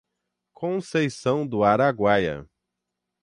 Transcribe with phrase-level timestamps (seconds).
[0.51, 2.49] Conceição do Araguaia